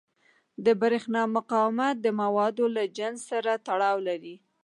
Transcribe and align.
د 0.65 0.67
برېښنا 0.81 1.21
مقاومت 1.35 1.95
د 2.01 2.07
موادو 2.21 2.65
له 2.75 2.83
جنس 2.97 3.19
سره 3.31 3.51
تړاو 3.67 3.97
لري. 4.07 4.35